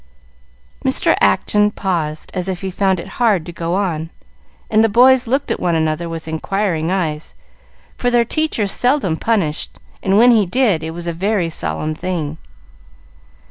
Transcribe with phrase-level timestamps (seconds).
[0.83, 1.15] Mr.
[1.21, 4.09] Acton paused, as if he found it hard to go on,
[4.67, 7.35] and the boys looked at one another with inquiring eyes,
[7.97, 12.39] for their teacher seldom punished, and when he did, it was a very solemn thing.